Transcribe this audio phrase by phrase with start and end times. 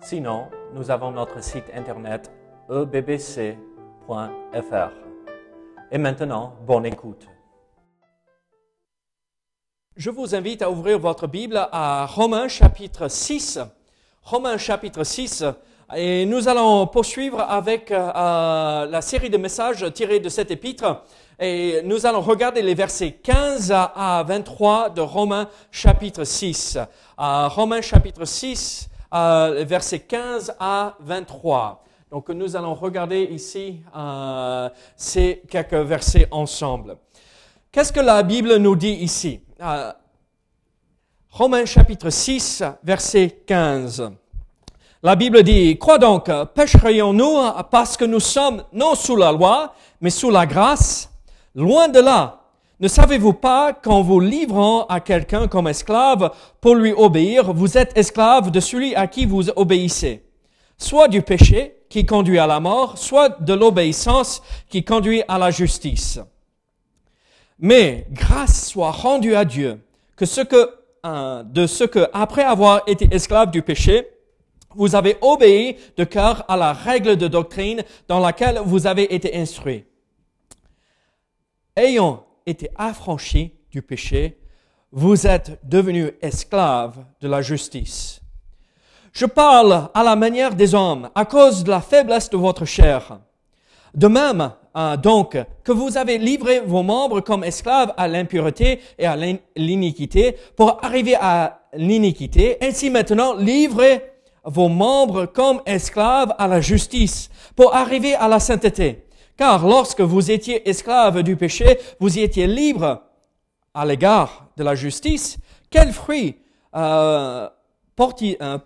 [0.00, 2.30] Sinon, nous avons notre site internet
[2.70, 3.56] ebbc.fr.
[5.90, 7.26] Et maintenant, bonne écoute.
[9.96, 13.58] Je vous invite à ouvrir votre Bible à Romains chapitre 6.
[14.22, 15.44] Romains chapitre 6.
[15.96, 21.02] Et nous allons poursuivre avec euh, la série de messages tirés de cet épître.
[21.40, 26.78] Et nous allons regarder les versets 15 à 23 de Romains chapitre 6.
[27.18, 31.84] Euh, Romains chapitre 6, euh, versets 15 à 23.
[32.10, 36.96] Donc nous allons regarder ici euh, ces quelques versets ensemble.
[37.70, 39.40] Qu'est-ce que la Bible nous dit ici?
[39.60, 39.92] Euh,
[41.30, 44.10] Romains chapitre 6, verset 15.
[45.02, 47.36] La Bible dit, Crois donc, pécherions-nous
[47.70, 51.10] parce que nous sommes non sous la loi, mais sous la grâce?
[51.54, 52.38] Loin de là.
[52.80, 57.96] Ne savez-vous pas qu'en vous livrant à quelqu'un comme esclave pour lui obéir, vous êtes
[57.98, 60.22] esclave de celui à qui vous obéissez,
[60.76, 65.50] soit du péché qui conduit à la mort, soit de l'obéissance qui conduit à la
[65.50, 66.20] justice.
[67.58, 69.80] Mais grâce soit rendue à Dieu
[70.14, 70.70] que ce que
[71.06, 74.08] euh, de ce que après avoir été esclave du péché,
[74.74, 79.36] vous avez obéi de cœur à la règle de doctrine dans laquelle vous avez été
[79.36, 79.84] instruit.
[81.76, 84.38] Ayant été affranchis du péché,
[84.90, 88.20] vous êtes devenus esclaves de la justice.
[89.12, 93.18] Je parle à la manière des hommes à cause de la faiblesse de votre chair.
[93.94, 99.06] De même, hein, donc, que vous avez livré vos membres comme esclaves à l'impureté et
[99.06, 99.16] à
[99.56, 104.04] l'iniquité pour arriver à l'iniquité, ainsi maintenant livrez
[104.44, 109.07] vos membres comme esclaves à la justice pour arriver à la sainteté.
[109.38, 113.02] Car lorsque vous étiez esclave du péché, vous étiez libre
[113.72, 115.38] à l'égard de la justice.
[115.70, 116.36] Quel fruit
[116.74, 117.48] euh,
[118.00, 118.58] euh,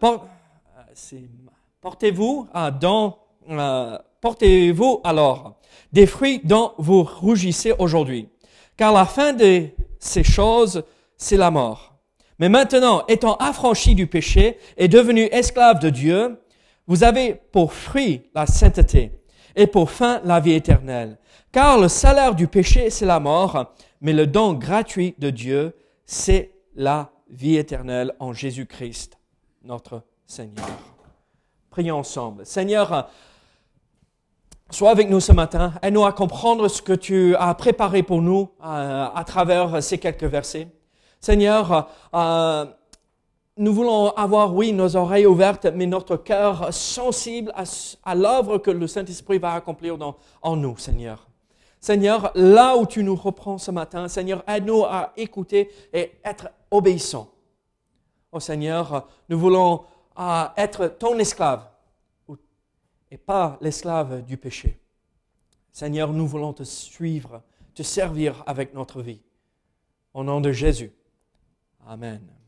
[1.81, 3.19] portez-vous euh, dans
[4.21, 5.57] portez-vous alors
[5.93, 8.29] des fruits dont vous rougissez aujourd'hui?
[8.79, 9.67] Car la fin de
[9.99, 10.85] ces choses,
[11.19, 11.99] c'est la mort.
[12.39, 16.41] Mais maintenant, étant affranchi du péché et devenu esclave de Dieu,
[16.87, 19.22] vous avez pour fruit la sainteté
[19.57, 21.19] et pour fin la vie éternelle.
[21.51, 25.77] Car le salaire du péché, c'est la mort, mais le don gratuit de Dieu,
[26.07, 29.19] c'est la vie éternelle en Jésus-Christ,
[29.65, 30.67] notre Seigneur.
[31.71, 32.45] Prions ensemble.
[32.47, 33.09] Seigneur,
[34.71, 35.75] sois avec nous ce matin.
[35.83, 40.25] Aide-nous à comprendre ce que tu as préparé pour nous euh, à travers ces quelques
[40.25, 40.69] versets.
[41.21, 42.67] Seigneur, euh,
[43.57, 48.87] nous voulons avoir, oui, nos oreilles ouvertes, mais notre cœur sensible à, l'œuvre que le
[48.87, 49.97] Saint-Esprit va accomplir
[50.41, 51.29] en nous, Seigneur.
[51.83, 57.29] Seigneur, là où tu nous reprends ce matin, Seigneur, aide-nous à écouter et être obéissants.
[58.31, 59.83] Oh Seigneur, nous voulons
[60.19, 61.69] euh, être ton esclave
[63.11, 64.79] et pas l'esclave du péché.
[65.73, 67.43] Seigneur, nous voulons te suivre,
[67.75, 69.21] te servir avec notre vie.
[70.15, 70.93] Au nom de Jésus.
[71.87, 72.42] Amen.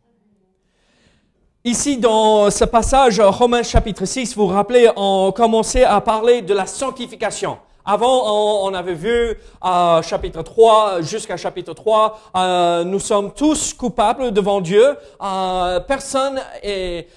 [1.66, 6.52] Ici, dans ce passage, Romains chapitre 6, vous vous rappelez, on commençait à parler de
[6.52, 7.56] la sanctification.
[7.86, 14.32] Avant, on, avait vu euh, chapitre 3 jusqu'à chapitre 3, euh, nous sommes tous coupables
[14.32, 14.94] devant Dieu.
[15.22, 17.08] Euh, personne est,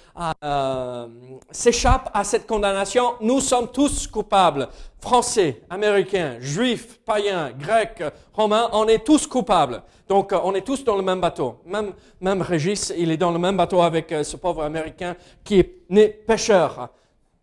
[0.44, 1.08] euh,
[1.52, 3.14] s'échappe à cette condamnation.
[3.22, 4.68] Nous sommes tous coupables.
[5.00, 9.84] Français, Américains, Juifs, païens, Grecs, Romains, on est tous coupables.
[10.08, 11.62] Donc, euh, on est tous dans le même bateau.
[11.66, 15.60] Même, même Régis, il est dans le même bateau avec euh, ce pauvre Américain qui
[15.60, 16.90] est né pêcheur.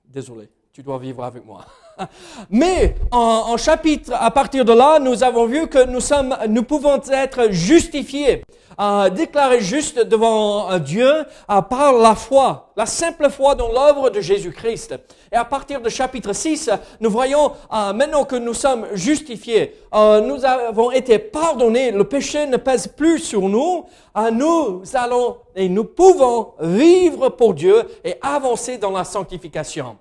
[0.05, 1.65] Désolé, tu dois vivre avec moi.
[2.51, 7.01] Mais en, chapitre, à partir de là, nous avons vu que nous sommes, nous pouvons
[7.11, 8.43] être justifiés,
[9.13, 14.21] déclarés justes devant euh, Dieu euh, par la foi, la simple foi dans l'œuvre de
[14.21, 14.97] Jésus-Christ.
[15.31, 16.71] Et à partir de chapitre 6,
[17.01, 22.47] nous voyons euh, maintenant que nous sommes justifiés, euh, nous avons été pardonnés, le péché
[22.47, 23.87] ne pèse plus sur nous,
[24.33, 29.97] nous allons et nous pouvons vivre pour Dieu et avancer dans la sanctification.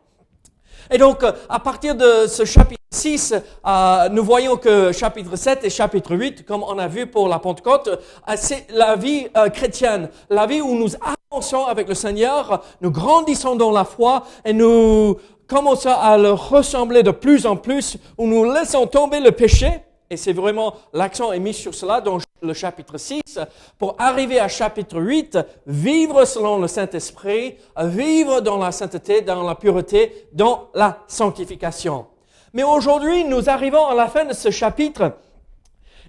[0.93, 3.33] Et donc, à partir de ce chapitre 6,
[3.65, 7.39] euh, nous voyons que chapitre 7 et chapitre 8, comme on a vu pour la
[7.39, 10.89] Pentecôte, euh, c'est la vie euh, chrétienne, la vie où nous
[11.31, 15.17] avançons avec le Seigneur, nous grandissons dans la foi et nous
[15.47, 19.81] commençons à le ressembler de plus en plus, où nous laissons tomber le péché.
[20.13, 23.39] Et c'est vraiment, l'accent est mis sur cela dans le chapitre 6,
[23.79, 29.55] pour arriver à chapitre 8, vivre selon le Saint-Esprit, vivre dans la sainteté, dans la
[29.55, 32.05] pureté, dans la sanctification.
[32.53, 35.13] Mais aujourd'hui, nous arrivons à la fin de ce chapitre.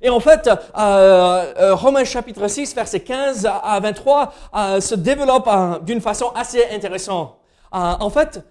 [0.03, 5.49] Et en fait, euh, euh, Romains chapitre 6, verset 15 à 23 euh, se développe
[5.83, 7.39] d'une façon assez intéressante.
[7.73, 8.45] En fait,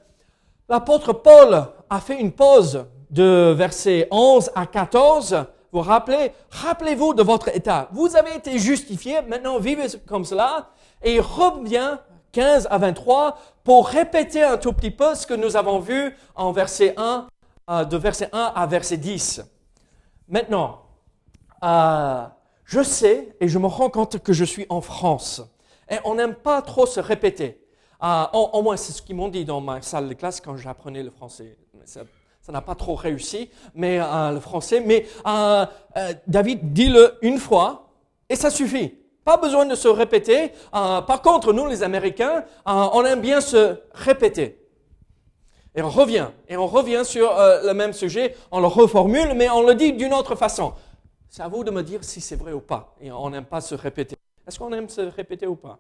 [0.68, 5.46] l'apôtre Paul a fait une pause de verset 11 à 14.
[5.72, 7.88] Vous rappelez, rappelez-vous de votre état.
[7.92, 10.70] Vous avez été justifié, maintenant vivez comme cela.
[11.04, 11.98] Et il revient
[12.32, 16.52] 15 à 23 pour répéter un tout petit peu ce que nous avons vu en
[16.52, 17.28] verset 1
[17.70, 19.42] euh, de verset 1 à verset 10.
[20.28, 20.82] Maintenant,
[21.64, 22.26] euh,
[22.66, 25.42] je sais et je me rends compte que je suis en France.
[25.90, 27.60] Et on n'aime pas trop se répéter.
[28.04, 31.04] Euh, au, moins, c'est ce qu'ils m'ont dit dans ma salle de classe quand j'apprenais
[31.04, 31.58] le français.
[31.86, 32.02] Ça
[32.44, 34.82] ça n'a pas trop réussi, mais euh, le français.
[34.82, 37.88] Mais euh, euh, David, dis-le une fois
[38.28, 38.94] et ça suffit.
[39.24, 40.52] Pas besoin de se répéter.
[40.74, 44.60] Par contre, nous, les Américains, on aime bien se répéter.
[45.76, 49.66] Et on revient, et on revient sur le même sujet, on le reformule, mais on
[49.66, 50.74] le dit d'une autre façon.
[51.30, 52.96] C'est à vous de me dire si c'est vrai ou pas.
[53.00, 54.18] Et on n'aime pas se répéter.
[54.46, 55.80] Est-ce qu'on aime se répéter ou pas?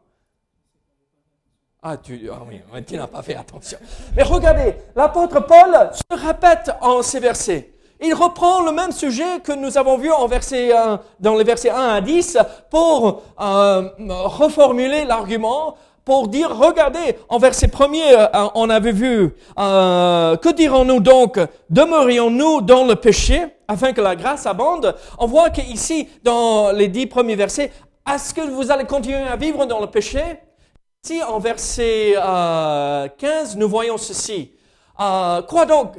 [1.85, 3.77] Ah, tu, ah oui, tu n'as pas fait attention.
[4.15, 7.73] Mais regardez, l'apôtre Paul se répète en ces versets.
[7.99, 11.71] Il reprend le même sujet que nous avons vu en verset, euh, dans les versets
[11.71, 12.37] 1 à 10
[12.69, 15.75] pour euh, reformuler l'argument
[16.05, 21.37] pour dire, regardez, en verset premier, euh, on avait vu, euh, que dirons-nous donc?
[21.69, 24.95] Demeurions-nous dans le péché afin que la grâce abonde?
[25.19, 27.71] On voit qu'ici, dans les dix premiers versets,
[28.09, 30.21] est-ce que vous allez continuer à vivre dans le péché?
[31.05, 34.53] Ici, en verset euh, 15, nous voyons ceci.
[35.01, 35.95] Euh, quoi donc?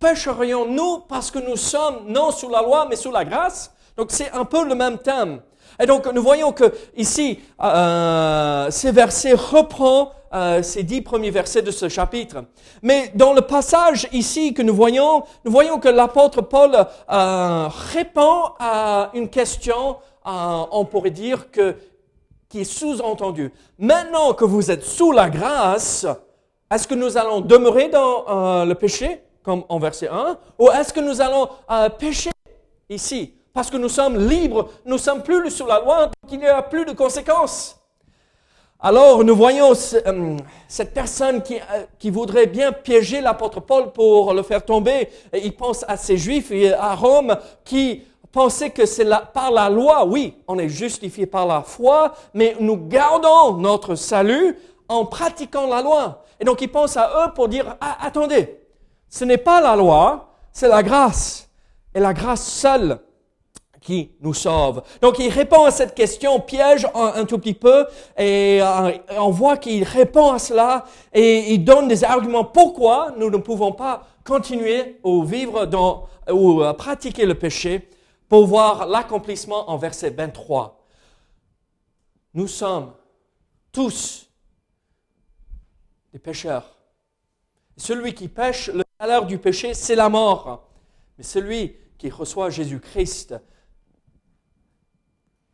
[0.00, 3.70] Pécherions-nous parce que nous sommes non sous la loi, mais sous la grâce?
[3.98, 5.42] Donc c'est un peu le même thème.
[5.78, 11.60] Et donc, nous voyons que ici, euh, ces versets reprend euh, ces dix premiers versets
[11.60, 12.44] de ce chapitre.
[12.80, 18.44] Mais dans le passage ici que nous voyons, nous voyons que l'apôtre Paul euh, répond
[18.58, 21.76] à une question, euh, on pourrait dire que
[22.48, 23.52] qui est sous-entendue.
[23.78, 26.06] Maintenant que vous êtes sous la grâce,
[26.70, 30.92] est-ce que nous allons demeurer dans euh, le péché, comme en verset 1, ou est-ce
[30.92, 32.30] que nous allons euh, pécher
[32.88, 33.34] ici?
[33.52, 36.62] Parce que nous sommes libres, nous sommes plus sous la loi, donc il n'y a
[36.62, 37.80] plus de conséquences.
[38.78, 40.36] Alors nous voyons euh,
[40.68, 41.42] cette personne
[41.98, 45.08] qui, voudrait bien piéger l'apôtre Paul pour le faire tomber.
[45.32, 48.02] Et il pense à ces juifs à Rome qui
[48.36, 52.76] pensaient que c'est par la loi, oui, on est justifié par la foi, mais nous
[52.76, 54.58] gardons notre salut
[54.90, 56.22] en pratiquant la loi.
[56.38, 58.60] Et donc il pense à eux pour dire, ah, attendez,
[59.08, 61.48] ce n'est pas la loi, c'est la grâce.
[61.94, 62.98] Et la grâce seule
[63.80, 64.82] qui nous sauve.
[65.00, 67.86] Donc il répond à cette question piège un, tout petit peu
[68.18, 70.84] et euh, on voit qu'il répond à cela
[71.14, 75.66] et il donne des arguments pourquoi nous ne pouvons pas continuer ou vivre
[76.30, 77.88] ou euh, pratiquer le péché
[78.28, 80.86] pour voir l'accomplissement en verset 23.
[82.34, 82.94] Nous sommes
[83.72, 84.28] tous
[86.12, 86.76] des pécheurs.
[87.76, 90.68] Celui qui pêche, le salaire du péché, c'est la mort.
[91.18, 93.34] Mais celui qui reçoit Jésus-Christ,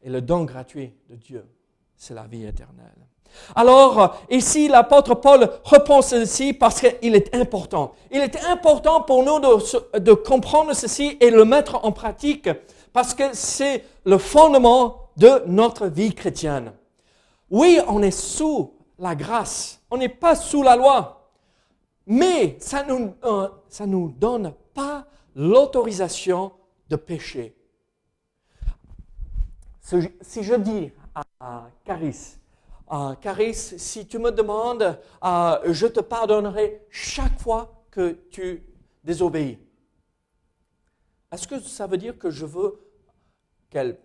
[0.03, 1.49] et le don gratuit de Dieu,
[1.97, 3.07] c'est la vie éternelle.
[3.55, 7.93] Alors, ici, l'apôtre Paul reprend ceci parce qu'il est important.
[8.11, 12.49] Il est important pour nous de, comprendre ceci et le mettre en pratique
[12.93, 16.73] parce que c'est le fondement de notre vie chrétienne.
[17.51, 19.81] Oui, on est sous la grâce.
[19.91, 21.31] On n'est pas sous la loi.
[22.07, 23.49] Mais ça ne nous, euh,
[23.87, 25.05] nous donne pas
[25.37, 26.53] l'autorisation
[26.89, 27.55] de pécher
[30.23, 30.91] si je dis
[31.41, 32.37] à Caris,
[32.93, 38.63] uh, Caris, si tu me demandes, uh, je te pardonnerai chaque fois que tu
[39.03, 39.59] désobéis.
[41.33, 42.79] Est-ce que ça veut dire que je veux
[43.71, 43.99] qu'elle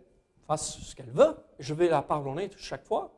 [0.47, 1.35] fasse ce qu'elle veut?
[1.59, 3.13] Je vais la pardonner chaque fois?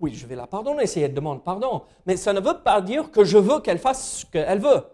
[0.00, 1.82] Oui, je vais la pardonner si elle demande pardon.
[2.06, 4.84] Mais ça ne veut pas dire que je veux qu'elle fasse ce qu'elle veut.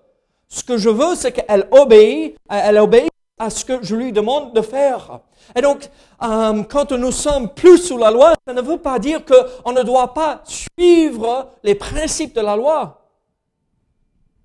[0.48, 4.54] Ce que je veux, c'est qu'elle obéisse, elle obéisse à ce que je lui demande
[4.54, 5.20] de faire.
[5.56, 5.90] Et donc,
[6.22, 9.82] euh, quand nous sommes plus sous la loi, ça ne veut pas dire qu'on ne
[9.82, 13.10] doit pas suivre les principes de la loi.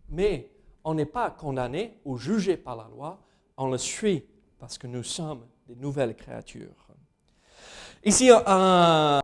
[0.10, 0.52] Mais
[0.84, 3.20] on n'est pas condamné ou jugé par la loi,
[3.58, 4.26] on le suit
[4.58, 6.89] parce que nous sommes des nouvelles créatures.
[8.06, 9.22] Ici, un,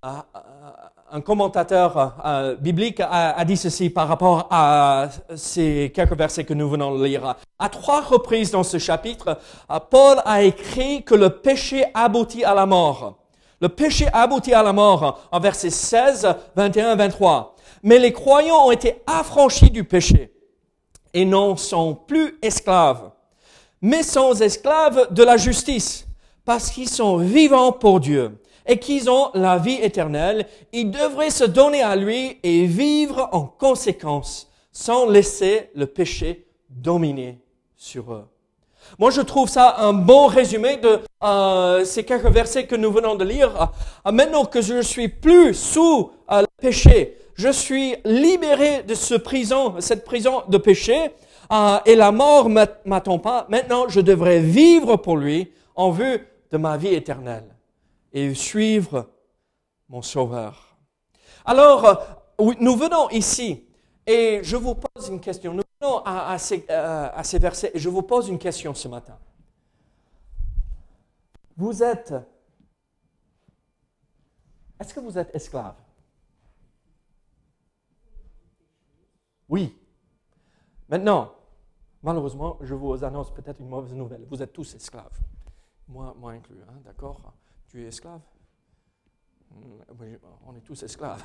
[1.24, 6.98] commentateur euh, biblique a, dit ceci par rapport à ces quelques versets que nous venons
[6.98, 7.36] de lire.
[7.58, 9.40] À trois reprises dans ce chapitre,
[9.72, 13.18] euh, Paul a écrit que le péché aboutit à la mort.
[13.62, 16.28] Le péché aboutit à la mort en versets 16,
[16.58, 17.56] 21, 23.
[17.82, 20.34] Mais les croyants ont été affranchis du péché
[21.14, 23.12] et n'en sont plus esclaves,
[23.82, 26.06] mais sont esclaves de la justice
[26.44, 31.44] parce qu'ils sont vivants pour Dieu et qu'ils ont la vie éternelle, ils devraient se
[31.44, 37.40] donner à lui et vivre en conséquence, sans laisser le péché dominer
[37.76, 38.26] sur eux.
[39.00, 43.16] Moi, je trouve ça un bon résumé de euh, ces quelques versets que nous venons
[43.16, 43.72] de lire.
[44.06, 49.16] Euh, maintenant que je suis plus sous euh, le péché, je suis libéré de ce
[49.16, 51.12] prison, cette prison de péché,
[51.86, 52.50] et la mort
[52.86, 53.46] m'attend pas?
[53.50, 57.55] Maintenant, je devrais vivre pour lui en vue de ma vie éternelle
[58.16, 59.12] et suivre
[59.90, 60.78] mon Sauveur.
[61.44, 63.68] Alors, euh, nous venons ici
[64.08, 65.54] et je vous pose une question.
[65.54, 69.20] Nous venons à, ces, euh, ces versets et je vous pose une question ce matin.
[71.58, 72.14] Vous êtes...
[74.80, 75.76] Est-ce que vous êtes esclave?
[79.50, 79.78] Oui.
[80.88, 81.34] Maintenant,
[82.02, 84.26] malheureusement, je vous annonce peut-être une mauvaise nouvelle.
[84.30, 85.20] Vous êtes tous esclaves.
[85.88, 87.34] Moi, moi inclus, hein, d'accord?
[87.68, 88.22] Tu es esclave?
[90.46, 91.24] On est tous esclaves.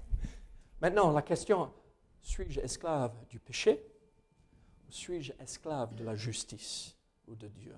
[0.80, 1.72] Maintenant, la question,
[2.20, 3.84] suis-je esclave du péché
[4.86, 7.74] ou suis-je esclave de la justice ou de Dieu?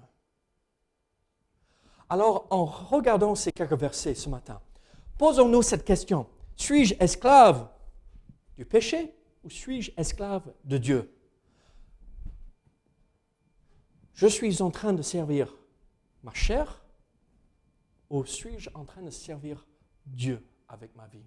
[2.08, 4.60] Alors, en regardant ces quelques versets ce matin,
[5.18, 6.28] posons-nous cette question.
[6.56, 7.68] Suis-je esclave
[8.56, 11.12] du péché ou suis-je esclave de Dieu?
[14.14, 15.54] Je suis en train de servir
[16.22, 16.82] ma chair
[18.10, 19.66] ou suis-je en train de servir
[20.04, 21.24] Dieu avec ma vie?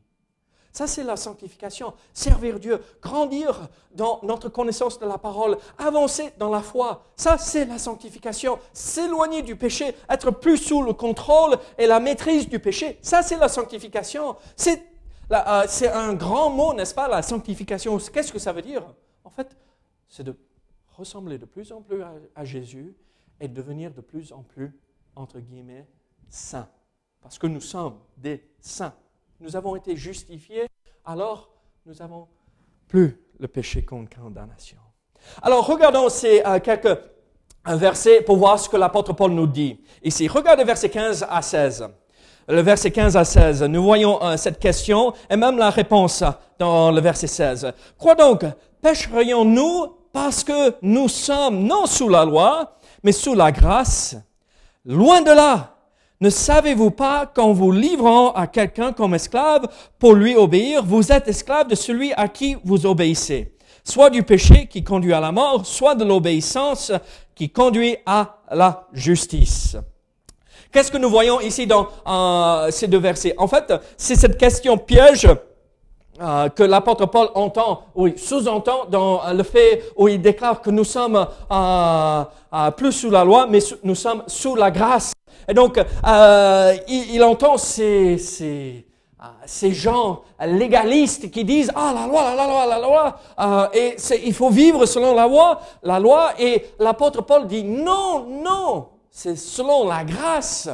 [0.72, 1.94] Ça, c'est la sanctification.
[2.14, 7.06] Servir Dieu, grandir dans notre connaissance de la parole, avancer dans la foi.
[7.16, 8.60] Ça, c'est la sanctification.
[8.72, 13.00] S'éloigner du péché, être plus sous le contrôle et la maîtrise du péché.
[13.02, 14.36] Ça, c'est la sanctification.
[14.56, 14.84] C'est
[15.32, 17.98] euh, un grand mot, n'est-ce pas, la sanctification?
[17.98, 18.84] Qu'est-ce que ça veut dire?
[19.24, 19.58] En fait,
[20.08, 20.36] c'est de
[20.96, 22.04] ressembler de plus en plus
[22.36, 22.96] à Jésus
[23.40, 24.72] et devenir de plus en plus,
[25.16, 25.88] entre guillemets,
[26.30, 26.68] saints,
[27.22, 28.94] parce que nous sommes des saints.
[29.40, 30.68] Nous avons été justifiés,
[31.06, 31.50] alors
[31.86, 32.28] nous n'avons
[32.88, 34.78] plus le péché contre condamnation.
[35.42, 36.98] Alors regardons ces euh, quelques
[37.66, 39.80] versets pour voir ce que l'apôtre Paul nous dit.
[40.04, 41.88] Ici, regardez versets 15 à 16.
[42.48, 46.24] Le verset 15 à 16, nous voyons euh, cette question et même la réponse
[46.58, 47.74] dans le verset 16.
[47.98, 48.44] Quoi donc
[48.82, 54.16] Pêcherions-nous parce que nous sommes non sous la loi, mais sous la grâce?
[54.84, 55.76] Loin de là
[56.22, 61.28] ne savez-vous pas qu'en vous livrant à quelqu'un comme esclave pour lui obéir, vous êtes
[61.28, 63.54] esclave de celui à qui vous obéissez,
[63.86, 66.92] soit du péché qui conduit à la mort, soit de l'obéissance
[67.36, 69.78] qui conduit à la justice.
[70.72, 73.34] Qu'est-ce que nous voyons ici dans euh, ces deux versets?
[73.38, 75.28] En fait, c'est cette question piège
[76.22, 80.84] euh, que l'apôtre Paul entend, oui, sous-entend dans le fait où il déclare que nous
[80.84, 82.24] sommes euh,
[82.76, 85.14] plus sous la loi, mais nous sommes sous la grâce.
[85.50, 88.86] Et donc, euh, il, entend ces, ces,
[89.20, 93.96] euh, ces, gens légalistes qui disent ah la loi, la loi, la loi, euh, et
[94.24, 96.34] il faut vivre selon la loi, la loi.
[96.38, 100.70] Et l'apôtre Paul dit non, non, c'est selon la grâce.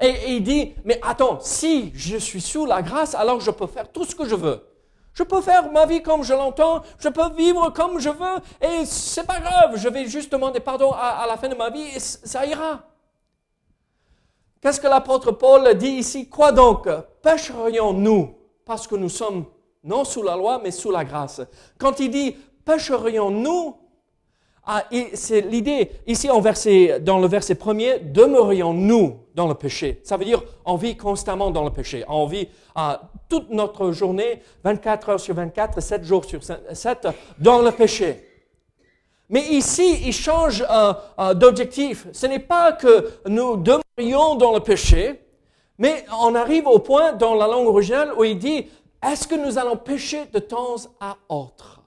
[0.00, 3.66] Et, et il dit mais attends, si je suis sous la grâce, alors je peux
[3.66, 4.66] faire tout ce que je veux.
[5.12, 8.86] Je peux faire ma vie comme je l'entends, je peux vivre comme je veux, et
[8.86, 11.86] c'est pas grave, je vais juste demander pardon à, à la fin de ma vie
[11.94, 12.80] et ça ira.
[14.64, 16.26] Qu'est-ce que l'apôtre Paul dit ici?
[16.26, 16.88] Quoi donc?
[17.20, 18.34] Pêcherions-nous?
[18.64, 19.44] Parce que nous sommes
[19.82, 21.42] non sous la loi, mais sous la grâce
[21.76, 23.76] Quand il dit pêcherions-nous,
[24.64, 30.00] ah, c'est l'idée ici en verset, dans le verset premier, demeurions-nous dans le péché?
[30.02, 32.02] Ça veut dire on vit constamment dans le péché.
[32.08, 37.58] On vit ah, toute notre journée, 24 heures sur 24, 7 jours sur 7, dans
[37.58, 38.33] le péché.
[39.30, 42.06] Mais ici, il change euh, euh, d'objectif.
[42.12, 45.20] Ce n'est pas que nous demeurions dans le péché,
[45.78, 48.68] mais on arrive au point dans la langue originale où il dit,
[49.02, 51.80] est-ce que nous allons pécher de temps à autre?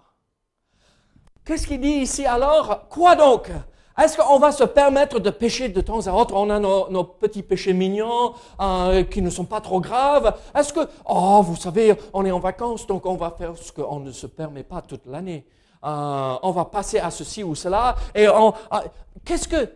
[1.45, 2.87] Qu'est-ce qu'il dit ici alors?
[2.89, 3.49] Quoi donc?
[3.97, 6.35] Est-ce qu'on va se permettre de pécher de temps à autre?
[6.35, 10.37] On a nos, petits péchés mignons euh, qui ne sont pas trop graves.
[10.53, 13.99] Est-ce que, oh, vous savez, on est en vacances, donc on va faire ce qu'on
[13.99, 15.47] ne se permet pas toute l'année.
[15.83, 17.95] Euh, on va passer à ceci ou cela.
[18.13, 18.77] Et on, euh,
[19.25, 19.67] qu'est-ce que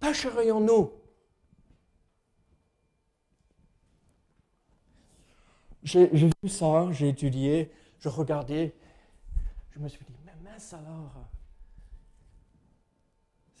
[0.00, 0.90] pécherions-nous
[5.84, 8.74] J'ai vu ça, j'ai étudié, je regardais,
[9.70, 11.37] je me suis dit, mais mince alors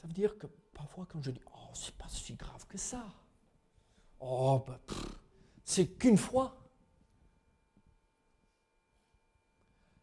[0.00, 3.04] ça veut dire que parfois quand je dis Oh, c'est pas si grave que ça.
[4.20, 4.78] Oh, ben,
[5.64, 6.54] c'est qu'une fois.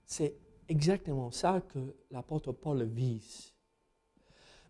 [0.06, 0.36] C'est
[0.68, 3.54] exactement ça que l'apôtre Paul vise.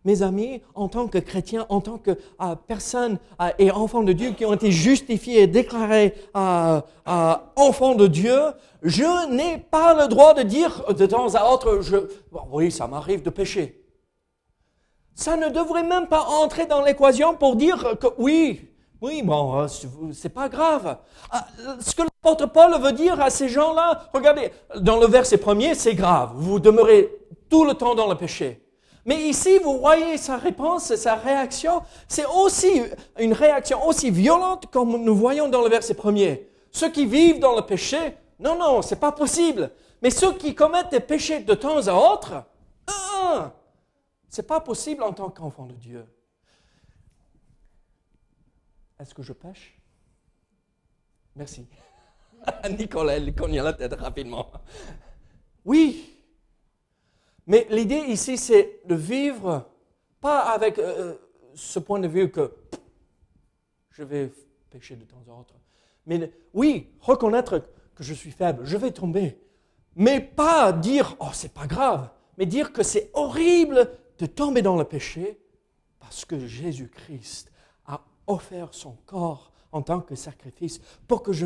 [0.03, 4.13] Mes amis, en tant que chrétiens, en tant que euh, personnes euh, et enfants de
[4.13, 6.81] Dieu qui ont été justifiés et déclarés euh,
[7.55, 8.39] enfants de Dieu,
[8.83, 11.97] je n'ai pas le droit de dire de temps à autre, je,
[12.51, 13.84] oui, ça m'arrive de pécher.
[15.15, 18.69] Ça ne devrait même pas entrer dans l'équation pour dire que oui,
[19.01, 19.67] oui, bon, euh,
[20.13, 20.97] c'est pas grave.
[21.29, 21.47] Ah,
[21.79, 25.95] ce que l'apôtre Paul veut dire à ces gens-là, regardez, dans le verset premier, c'est
[25.95, 26.31] grave.
[26.35, 27.09] Vous demeurez
[27.49, 28.61] tout le temps dans le péché.
[29.05, 32.81] Mais ici, vous voyez sa réponse, sa réaction, c'est aussi
[33.19, 36.49] une réaction aussi violente comme nous voyons dans le verset premier.
[36.71, 39.69] Ceux qui vivent dans le péché, non, non, c'est pas possible.
[40.01, 42.43] Mais ceux qui commettent des péchés de temps à autre,
[42.87, 43.51] ah,
[44.35, 46.05] ce n'est pas possible en tant qu'enfant de Dieu.
[48.99, 49.79] Est-ce que je pêche?
[51.37, 51.65] Merci.
[52.77, 54.51] Nicolas, il cogne la tête rapidement.
[55.63, 56.17] Oui.
[57.47, 59.69] Mais l'idée ici, c'est de vivre
[60.19, 61.15] pas avec euh,
[61.53, 62.53] ce point de vue que
[63.91, 64.33] je vais
[64.69, 65.61] pécher de temps en temps.
[66.07, 67.63] Mais oui, reconnaître
[67.95, 69.39] que je suis faible, je vais tomber.
[69.95, 73.89] Mais pas dire, oh, c'est pas grave, mais dire que c'est horrible
[74.19, 75.39] de tomber dans le péché
[75.99, 77.51] parce que Jésus-Christ
[77.87, 81.45] a offert son corps en tant que sacrifice pour que je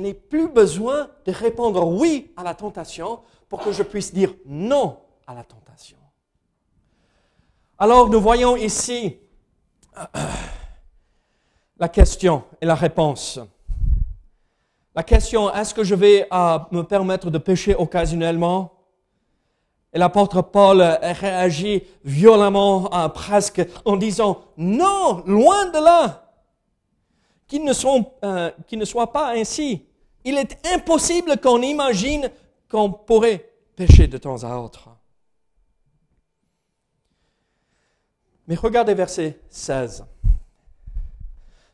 [0.00, 5.00] n'ai plus besoin de répondre oui à la tentation, pour que je puisse dire non
[5.26, 5.98] à la tentation.
[7.78, 9.18] Alors nous voyons ici
[11.78, 13.38] la question et la réponse.
[14.94, 18.75] La question, est-ce que je vais euh, me permettre de pécher occasionnellement?
[19.96, 26.34] Et l'apôtre Paul réagit violemment, hein, presque en disant, non, loin de là,
[27.48, 27.72] qu'il ne,
[28.22, 29.86] euh, ne soit pas ainsi.
[30.22, 32.30] Il est impossible qu'on imagine
[32.70, 34.90] qu'on pourrait pécher de temps à autre.
[38.48, 40.04] Mais regardez verset 16.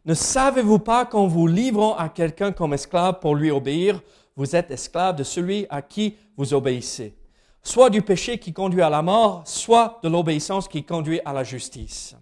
[0.04, 4.00] Ne savez-vous pas qu'en vous livrant à quelqu'un comme esclave pour lui obéir,
[4.36, 7.16] vous êtes esclave de celui à qui vous obéissez?
[7.62, 11.44] Soit du péché qui conduit à la mort, soit de l'obéissance qui conduit à la
[11.44, 12.16] justice.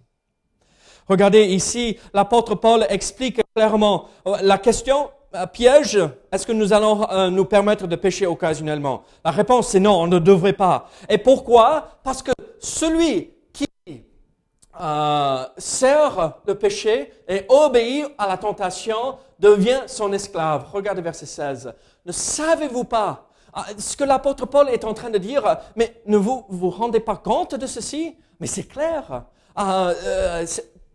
[1.07, 5.99] Regardez ici, l'apôtre Paul explique clairement euh, la question euh, piège,
[6.31, 9.03] est-ce que nous allons euh, nous permettre de pécher occasionnellement?
[9.25, 10.89] La réponse c'est non, on ne devrait pas.
[11.09, 11.99] Et pourquoi?
[12.03, 13.67] Parce que celui qui
[15.57, 20.67] sert le péché et obéit à la tentation devient son esclave.
[20.71, 21.73] Regardez verset 16.
[22.05, 23.27] Ne savez-vous pas
[23.77, 27.17] ce que l'apôtre Paul est en train de dire, mais ne vous vous rendez pas
[27.17, 28.15] compte de ceci?
[28.39, 29.25] Mais c'est clair.
[29.55, 30.45] Ah, euh,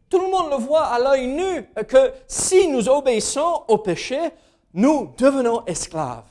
[0.09, 4.19] tout le monde le voit à l'œil nu que si nous obéissons au péché,
[4.73, 6.31] nous devenons esclaves.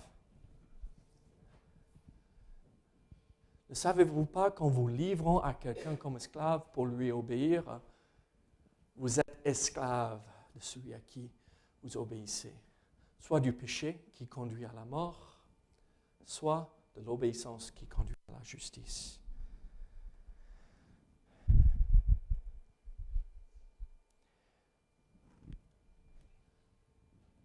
[3.69, 7.63] Ne savez-vous pas qu'en vous livrant à quelqu'un comme esclave pour lui obéir,
[8.95, 10.21] vous êtes esclave
[10.55, 11.29] de celui à qui
[11.83, 12.53] vous obéissez,
[13.19, 15.24] soit du péché qui conduit à la mort,
[16.25, 19.19] soit de l'obéissance qui conduit à la justice.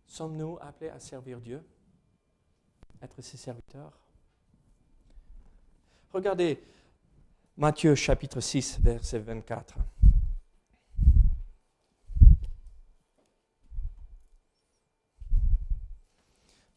[0.07, 1.65] Sommes-nous appelés à servir Dieu,
[3.01, 3.99] être ses serviteurs?
[6.13, 6.63] Regardez
[7.57, 9.77] Matthieu chapitre 6, verset 24.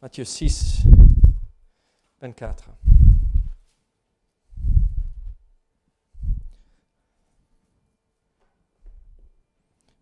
[0.01, 0.83] Matthieu 6,
[2.23, 2.69] 24.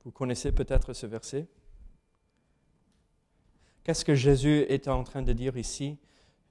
[0.05, 1.47] Vous connaissez peut-être ce verset
[3.83, 5.97] Qu'est-ce que Jésus est en train de dire ici?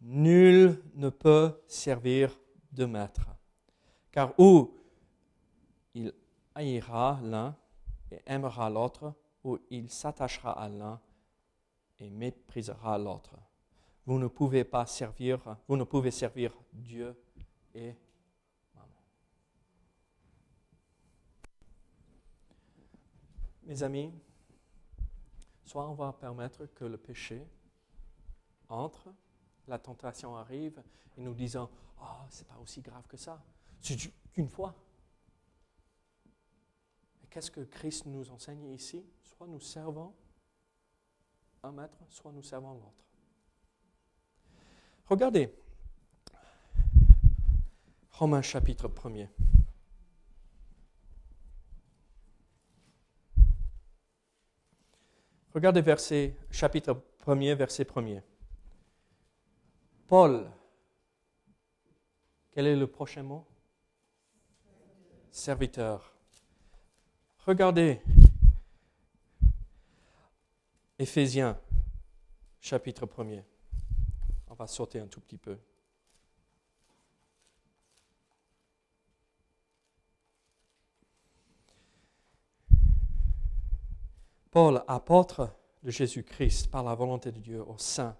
[0.00, 2.36] Nul ne peut servir
[2.72, 3.28] de maître.
[4.10, 4.76] Car où
[5.94, 6.12] il
[6.56, 7.54] haïra l'un
[8.10, 11.00] et aimera l'autre, ou il s'attachera à l'un
[12.00, 13.36] et méprisera l'autre
[14.06, 17.16] vous ne pouvez pas servir, vous ne pouvez servir Dieu
[17.74, 17.94] et
[18.74, 19.02] maman.
[23.62, 24.12] Mes amis,
[25.64, 27.46] soit on va permettre que le péché
[28.68, 29.12] entre,
[29.68, 30.82] la tentation arrive
[31.16, 31.68] et nous disons
[32.02, 33.42] Oh, c'est pas aussi grave que ça,
[33.80, 33.96] c'est
[34.32, 34.74] qu'une fois.
[37.28, 39.04] Qu'est-ce que Christ nous enseigne ici?
[39.22, 40.12] Soit nous servons
[41.62, 43.09] un maître, soit nous servons l'autre.
[45.10, 45.52] Regardez,
[48.12, 49.28] Romains chapitre 1er.
[55.52, 56.94] Regardez verset, chapitre
[57.26, 58.22] 1er, verset 1er.
[60.06, 60.48] Paul,
[62.52, 63.44] quel est le prochain mot?
[65.32, 66.14] Serviteur.
[67.48, 68.00] Regardez
[71.00, 71.58] Éphésiens,
[72.60, 73.42] chapitre 1er.
[74.60, 75.56] Va sauter un tout petit peu.
[84.50, 85.48] Paul, apôtre
[85.82, 88.14] de Jésus-Christ par la volonté de Dieu au sein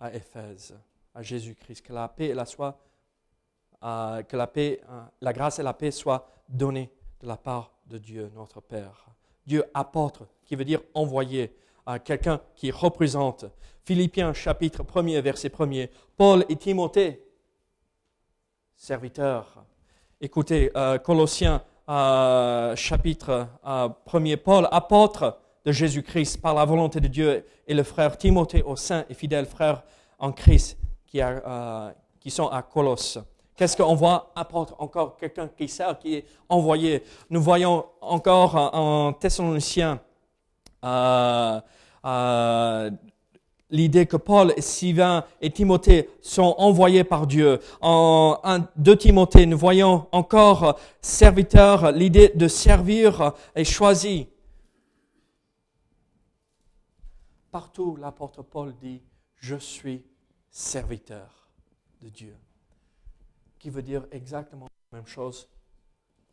[0.00, 0.76] à Éphèse,
[1.14, 2.80] à Jésus-Christ, que la paix la soie,
[3.84, 6.90] euh, que la paix, euh, la grâce et la paix soient données
[7.20, 9.06] de la part de Dieu, notre Père.
[9.46, 11.56] Dieu apôtre, qui veut dire envoyé,
[11.88, 13.46] à quelqu'un qui représente.
[13.86, 15.88] Philippiens chapitre 1er, verset 1er.
[16.18, 17.24] Paul et Timothée,
[18.76, 19.64] serviteurs.
[20.20, 27.46] Écoutez, euh, Colossiens euh, chapitre 1er, Paul, apôtre de Jésus-Christ par la volonté de Dieu,
[27.66, 29.82] et le frère Timothée au saint et fidèle frère
[30.18, 33.18] en Christ qui, euh, qui sont à Colosse.
[33.56, 34.30] Qu'est-ce qu'on voit?
[34.36, 37.02] Apporte encore quelqu'un qui sert, qui est envoyé.
[37.30, 40.00] Nous voyons encore en Thessaloniciens
[40.84, 41.60] euh,
[42.08, 42.90] euh,
[43.70, 47.60] l'idée que Paul, Sylvain et Timothée sont envoyés par Dieu.
[47.80, 48.38] En
[48.76, 54.28] 2 Timothée, nous voyons encore serviteur, l'idée de servir est choisi.
[57.50, 59.02] Partout, l'apôtre Paul dit,
[59.36, 60.04] je suis
[60.50, 61.48] serviteur
[62.02, 62.36] de Dieu
[63.58, 65.48] qui veut dire exactement la même chose,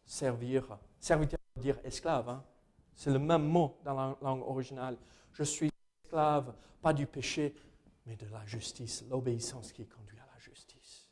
[0.06, 0.78] servir.
[1.00, 2.30] Serviteur veut dire esclave.
[2.30, 2.44] Hein.
[2.94, 4.98] C'est le même mot dans la langue originale.
[5.36, 5.70] Je suis
[6.06, 7.54] esclave, pas du péché,
[8.06, 11.10] mais de la justice, l'obéissance qui conduit à la justice.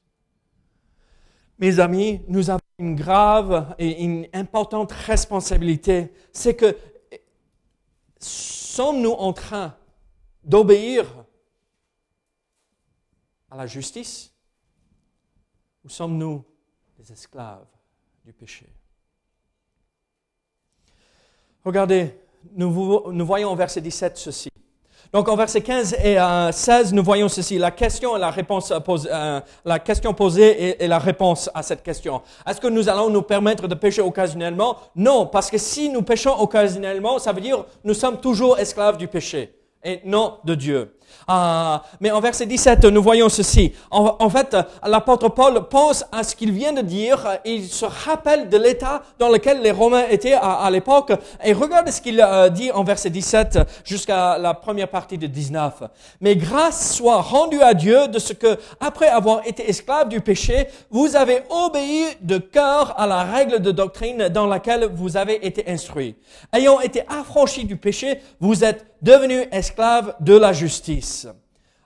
[1.59, 6.13] Mes amis, nous avons une grave et une importante responsabilité.
[6.31, 6.77] C'est que
[8.17, 9.77] sommes-nous en train
[10.41, 11.25] d'obéir
[13.51, 14.33] à la justice
[15.83, 16.45] ou sommes-nous
[16.97, 17.67] des esclaves
[18.23, 18.69] du péché?
[21.65, 22.22] Regardez,
[22.55, 24.49] nous, voyons au verset 17 ceci.
[25.11, 26.17] Donc en verset 15 et
[26.51, 30.97] 16, nous voyons ceci, la question la réponse posée, euh, la question posée et, la
[30.97, 32.23] réponse à cette question.
[32.47, 34.77] Est-ce que nous allons nous permettre de pécher occasionnellement?
[34.95, 39.07] Non, parce que si nous péchons occasionnellement, ça veut dire nous sommes toujours esclaves du
[39.07, 39.53] péché
[39.83, 40.95] et non de Dieu.
[41.27, 43.73] Ah, mais en verset 17, nous voyons ceci.
[43.91, 47.39] En, fait, l'apôtre Paul pense à ce qu'il vient de dire.
[47.45, 51.13] Il se rappelle de l'état dans lequel les Romains étaient à, l'époque.
[51.43, 55.83] Et regarde ce qu'il euh, dit en verset 17 jusqu'à la première partie de 19.
[56.21, 60.67] Mais grâce soit rendue à Dieu de ce que, après avoir été esclave du péché,
[60.89, 65.69] vous avez obéi de cœur à la règle de doctrine dans laquelle vous avez été
[65.69, 66.15] instruits.
[66.51, 71.02] Ayant été affranchis du péché, vous êtes devenus esclaves de la justice.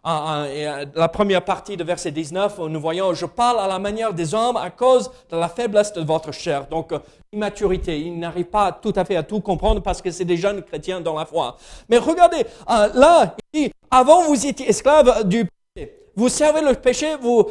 [0.08, 4.34] Euh, la première partie de verset 19, nous voyons, je parle à la manière des
[4.34, 6.68] hommes à cause de la faiblesse de votre chair.
[6.68, 7.00] Donc, euh,
[7.34, 8.00] immaturité.
[8.00, 11.02] Ils n'arrivent pas tout à fait à tout comprendre parce que c'est des jeunes chrétiens
[11.02, 11.58] dans la foi.
[11.90, 15.94] Mais regardez, euh, là, il dit, avant vous étiez esclaves du péché.
[16.16, 17.46] Vous servez le péché, vous,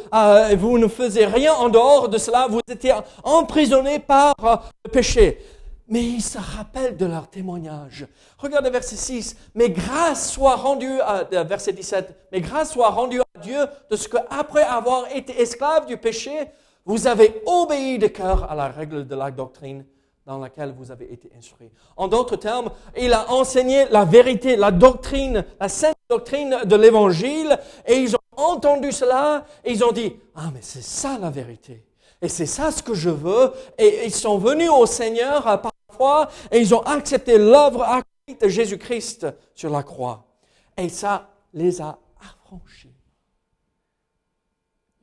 [0.57, 4.35] vous ne faisiez rien en dehors de cela, vous étiez emprisonnés par
[4.83, 5.37] le péché
[5.87, 8.07] mais ils se rappellent de leur témoignage.
[8.37, 9.35] Regardez verset 6.
[9.55, 12.27] Mais grâce soit rendue à, euh, verset 17.
[12.31, 16.47] Mais grâce soit rendue à Dieu de ce que, après avoir été esclave du péché,
[16.85, 19.85] vous avez obéi de cœur à la règle de la doctrine
[20.25, 21.69] dans laquelle vous avez été instruit.
[21.95, 27.57] En d'autres termes, il a enseigné la vérité, la doctrine, la sainte doctrine de l'évangile,
[27.85, 31.85] et ils ont entendu cela, et ils ont dit, ah, mais c'est ça la vérité.
[32.21, 33.53] Et c'est ça ce que je veux.
[33.77, 35.71] Et ils sont venus au Seigneur par
[36.51, 40.25] et ils ont accepté l'œuvre accomplie de Jésus-Christ sur la croix.
[40.75, 42.93] Et ça les a affranchis.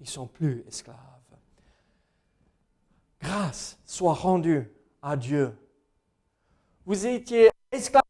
[0.00, 0.96] Ils sont plus esclaves.
[3.20, 4.70] Grâce soit rendue
[5.02, 5.56] à Dieu.
[6.84, 8.02] Vous étiez esclaves,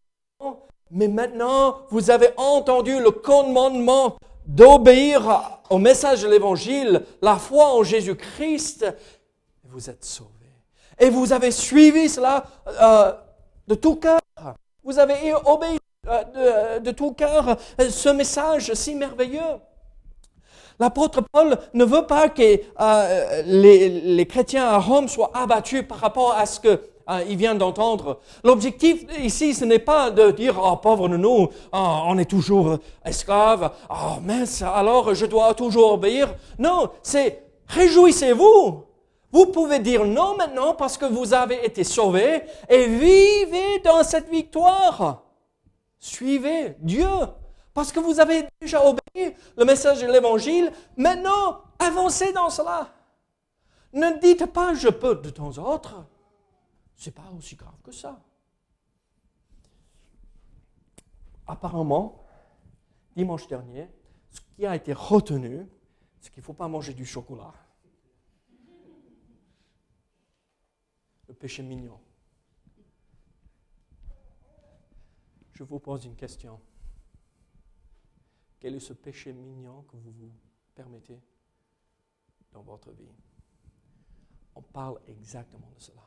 [0.90, 4.16] mais maintenant vous avez entendu le commandement
[4.46, 8.86] d'obéir au message de l'Évangile, la foi en Jésus-Christ,
[9.64, 10.33] vous êtes sauvés.
[10.98, 13.12] Et vous avez suivi cela euh,
[13.68, 14.20] de tout cœur.
[14.83, 19.40] Vous avez obéi euh, de, tout cœur euh, ce message si merveilleux.
[20.78, 26.35] L'apôtre Paul ne veut pas que euh, les, chrétiens à Rome soient abattus par rapport
[26.37, 28.20] à ce qu'il vient d'entendre.
[28.42, 33.70] L'objectif ici, ce n'est pas de dire, oh pauvre nous, oh, on est toujours esclaves,
[33.88, 36.35] oh mince, alors je dois toujours obéir.
[36.59, 38.85] Non, c'est réjouissez-vous.
[39.34, 44.28] Vous pouvez dire non maintenant parce que vous avez été sauvés et vivez dans cette
[44.28, 45.24] victoire.
[45.98, 47.08] Suivez Dieu
[47.74, 50.70] parce que vous avez déjà obéi le message de l'évangile.
[50.96, 52.94] Maintenant, avancez dans cela.
[53.92, 56.06] Ne dites pas je peux de temps en temps.
[56.94, 58.20] C'est pas aussi grave que ça.
[61.48, 62.24] Apparemment,
[63.16, 63.88] dimanche dernier,
[64.30, 65.66] ce qui a été retenu,
[66.20, 67.52] c'est qu'il ne faut pas manger du chocolat.
[71.28, 71.98] Le péché mignon.
[75.54, 76.60] je vous pose une question.
[78.60, 80.32] Quel est ce péché mignon que vous vous
[80.74, 81.20] permettez
[82.52, 83.12] dans votre vie?
[84.54, 86.02] On parle exactement de cela.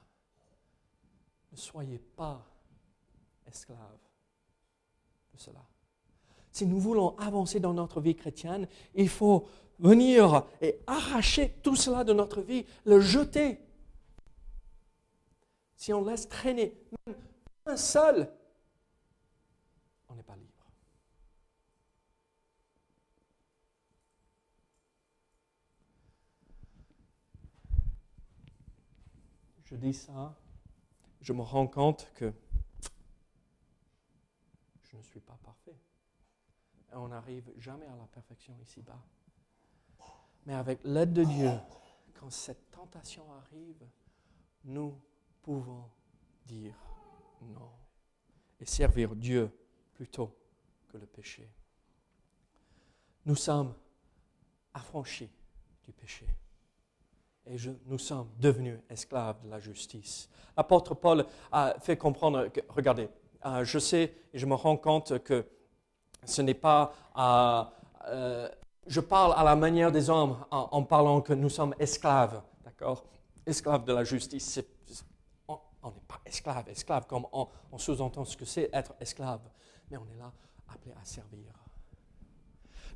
[1.52, 2.46] Ne soyez pas
[3.46, 4.00] esclaves
[5.34, 5.66] de cela.
[6.52, 9.48] Si nous voulons avancer dans notre vie chrétienne, il faut
[9.80, 13.60] venir et arracher tout cela de notre vie, le jeter.
[15.78, 17.16] Si on laisse traîner même
[17.68, 18.30] un seul
[20.10, 20.72] on n'est pas libre.
[29.66, 30.34] Je dis ça,
[31.22, 32.34] je me rends compte que
[34.84, 35.78] je ne suis pas parfait.
[36.94, 39.04] On n'arrive jamais à la perfection ici-bas.
[40.46, 41.52] Mais avec l'aide de Dieu,
[42.14, 43.86] quand cette tentation arrive,
[44.64, 44.98] nous
[45.48, 45.86] pouvons
[46.46, 46.76] dire
[47.42, 47.72] non
[48.60, 49.50] et servir Dieu
[49.94, 50.36] plutôt
[50.90, 51.50] que le péché.
[53.26, 53.74] Nous sommes
[54.74, 55.30] affranchis
[55.86, 56.28] du péché
[57.46, 57.56] et
[57.86, 60.28] nous sommes devenus esclaves de la justice.
[60.58, 63.08] L'apôtre Paul a fait comprendre regardez,
[63.46, 65.46] euh, je sais et je me rends compte que
[66.26, 66.94] ce n'est pas,
[68.10, 68.50] euh,
[68.86, 73.06] je parle à la manière des hommes en, parlant que nous sommes esclaves, d'accord?
[73.46, 74.60] Esclaves de la justice.
[75.88, 79.42] On n'est pas esclaves, esclaves comme on, on sous-entend ce que c'est être esclave
[79.90, 80.32] mais on est là
[80.74, 81.40] appelé à servir.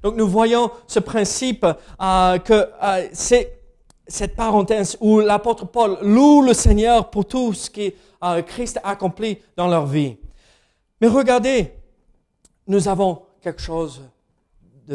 [0.03, 3.59] Donc nous voyons ce principe euh, que euh, c'est
[4.07, 8.89] cette parenthèse où l'apôtre Paul loue le Seigneur pour tout ce que euh, Christ a
[8.89, 10.17] accompli dans leur vie.
[10.99, 11.71] Mais regardez,
[12.67, 14.01] nous avons quelque chose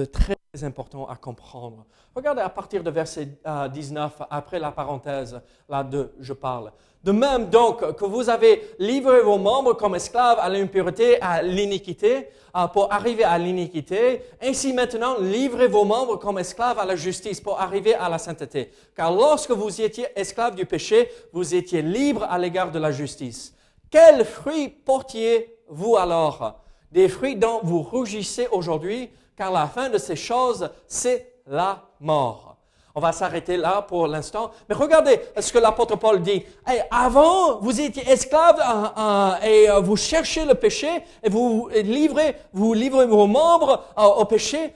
[0.04, 1.84] très important à comprendre.
[2.14, 3.28] Regardez à partir de verset
[3.72, 6.72] 19, après la parenthèse là de je parle.
[7.04, 12.28] De même donc que vous avez livré vos membres comme esclaves à l'impureté, à l'iniquité,
[12.56, 17.40] euh, pour arriver à l'iniquité, ainsi maintenant livrez vos membres comme esclaves à la justice
[17.40, 18.72] pour arriver à la sainteté.
[18.96, 23.54] Car lorsque vous étiez esclaves du péché, vous étiez libres à l'égard de la justice.
[23.90, 26.65] Quels fruits portiez-vous alors?
[26.96, 32.56] Des fruits dont vous rougissez aujourd'hui, car la fin de ces choses, c'est la mort.
[32.94, 34.50] On va s'arrêter là pour l'instant.
[34.66, 36.42] Mais regardez ce que l'apôtre Paul dit.
[36.90, 40.88] avant, vous étiez esclaves euh, euh, et euh, vous cherchez le péché
[41.22, 44.74] et vous livrez, vous livrez vos membres au péché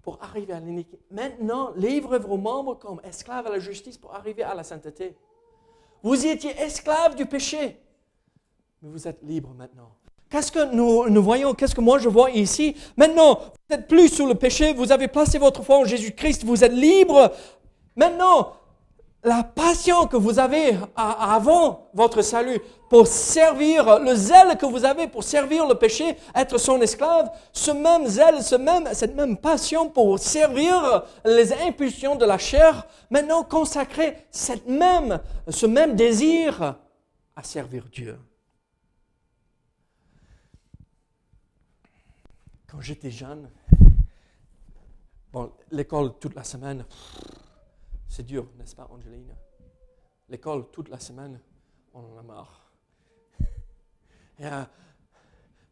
[0.00, 1.02] pour arriver à l'iniquité.
[1.10, 5.16] Maintenant, livrez vos membres comme esclaves à la justice pour arriver à la sainteté.
[6.04, 7.80] Vous étiez esclaves du péché,
[8.84, 9.90] vous êtes libres maintenant.
[10.28, 11.54] Qu'est-ce que nous, voyons?
[11.54, 12.76] Qu'est-ce que moi je vois ici?
[12.96, 16.64] Maintenant, vous n'êtes plus sous le péché, vous avez placé votre foi en Jésus-Christ, vous
[16.64, 17.32] êtes libre.
[17.96, 18.52] Maintenant,
[19.22, 25.06] la passion que vous avez avant votre salut pour servir, le zèle que vous avez
[25.06, 29.88] pour servir le péché, être son esclave, ce même zèle, ce même, cette même passion
[29.88, 36.76] pour servir les impulsions de la chair, maintenant consacrez cette même, ce même désir
[37.34, 38.18] à servir Dieu.
[42.74, 43.48] Quand j'étais jeune,
[45.70, 46.84] l'école toute la semaine,
[48.08, 49.34] c'est dur, n'est-ce pas, Angelina?
[50.28, 51.38] L'école toute la semaine,
[51.92, 52.72] on en a marre.
[54.40, 54.64] Euh,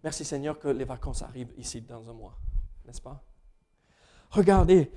[0.05, 2.39] merci Seigneur que les vacances arrivent ici dans un mois,
[2.87, 3.21] n'est-ce pas?
[4.33, 4.91] Regardez,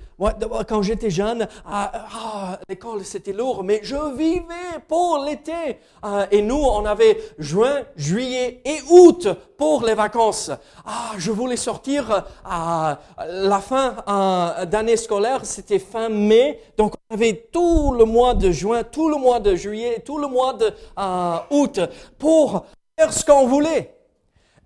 [0.68, 5.80] quand j'étais jeune, à, à l'école c'était lourd, mais je vivais pour l'été.
[6.06, 10.52] Euh, et nous, on avait juin, juillet et août pour les vacances.
[10.86, 17.16] Ah, je voulais sortir à la fin euh, d'année scolaire, c'était fin mai, donc on
[17.16, 20.72] avait tout le mois de juin, tout le mois de juillet, tout le mois de
[20.98, 21.82] euh, août
[22.18, 22.66] pour
[22.98, 23.94] faire ce qu'on voulait.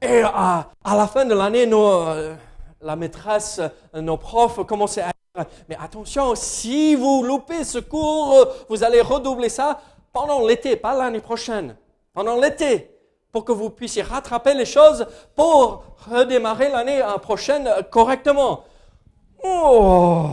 [0.01, 2.05] Et à, la fin de l'année, nos
[2.81, 3.59] la maîtresse,
[3.93, 9.01] euh, nos profs commençaient à dire, mais attention, si vous loupez ce cours, vous allez
[9.01, 9.79] redoubler ça
[10.11, 11.77] pendant l'été, pas l'année prochaine,
[12.13, 12.95] pendant l'été,
[13.31, 18.63] pour que vous puissiez rattraper les choses pour redémarrer l'année prochaine correctement.
[19.43, 20.29] Oh.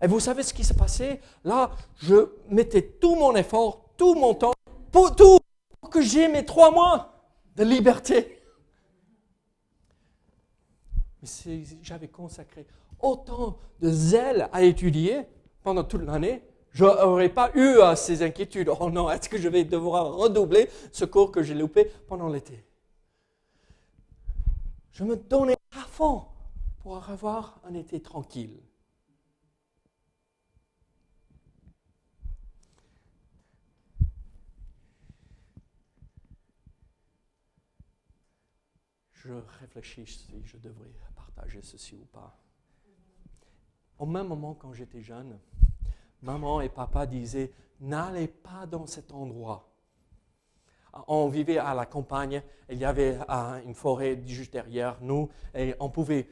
[0.00, 1.20] Et vous savez ce qui s'est passé?
[1.44, 4.52] Là, je mettais tout mon effort, tout mon temps,
[4.92, 5.38] pour tout,
[5.80, 7.12] pour que j'ai mes trois mois
[7.56, 8.39] de liberté.
[11.22, 12.66] Mais j'avais consacré
[13.00, 15.26] autant de zèle à étudier
[15.62, 18.70] pendant toute l'année, je n'aurais pas eu euh, ces inquiétudes.
[18.80, 22.64] Oh non, est-ce que je vais devoir redoubler ce cours que j'ai loupé pendant l'été?
[24.92, 26.24] Je me donnais à fond
[26.82, 28.60] pour avoir un été tranquille.
[39.22, 40.88] je réfléchis si je devrais
[41.34, 42.36] partager ceci ou pas.
[43.98, 45.38] Au même moment, quand j'étais jeune,
[46.22, 49.66] maman et papa disaient N'allez pas dans cet endroit.
[51.06, 55.74] On vivait à la campagne, il y avait euh, une forêt juste derrière nous, et
[55.80, 56.28] on pouvait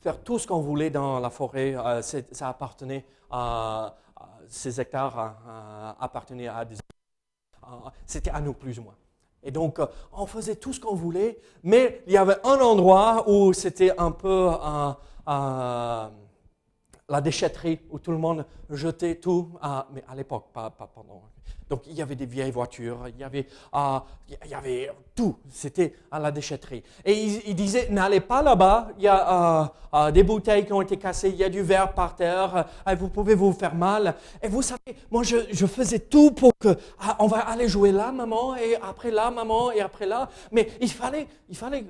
[0.00, 1.76] faire tout ce qu'on voulait dans la forêt.
[1.76, 3.96] Euh, ça appartenait à,
[4.48, 6.76] ces hectares euh, appartenaient à des.
[8.06, 8.96] C'était à nous plus ou moins.
[9.42, 13.24] Et donc, euh, on faisait tout ce qu'on voulait, mais il y avait un endroit
[13.28, 14.90] où c'était un peu euh,
[15.28, 16.08] euh,
[17.08, 19.50] la déchetterie, où tout le monde jetait tout,
[19.92, 21.22] mais à l'époque, pas, pas pendant
[21.68, 23.98] donc il y avait des vieilles voitures, il y avait, euh,
[24.44, 26.82] il y avait tout, c'était à la déchetterie.
[27.04, 30.96] Et il, disait, n'allez pas là-bas, il y a euh, des bouteilles qui ont été
[30.96, 32.66] cassées, il y a du verre par terre,
[32.98, 34.14] vous pouvez vous faire mal.
[34.42, 38.12] Et vous savez, moi je, faisais tout pour que, ah, on va aller jouer là,
[38.12, 40.30] maman, et après là, maman, et après là.
[40.50, 41.84] Mais il fallait, il fallait